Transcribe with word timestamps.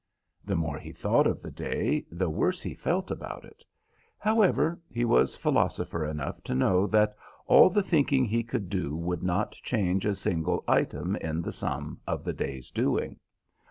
The 0.43 0.55
more 0.55 0.79
he 0.79 0.91
thought 0.91 1.27
of 1.27 1.43
the 1.43 1.51
day 1.51 2.07
the 2.09 2.27
worse 2.27 2.59
he 2.59 2.73
felt 2.73 3.11
about 3.11 3.45
it. 3.45 3.63
However, 4.17 4.79
he 4.89 5.05
was 5.05 5.35
philosopher 5.35 6.03
enough 6.07 6.41
to 6.45 6.55
know 6.55 6.87
that 6.87 7.15
all 7.45 7.69
the 7.69 7.83
thinking 7.83 8.25
he 8.25 8.41
could 8.41 8.67
do 8.67 8.95
would 8.95 9.21
not 9.21 9.51
change 9.51 10.07
a 10.07 10.15
single 10.15 10.63
item 10.67 11.17
in 11.17 11.43
the 11.43 11.53
sum 11.53 11.99
of 12.07 12.23
the 12.23 12.33
day's 12.33 12.71
doing. 12.71 13.19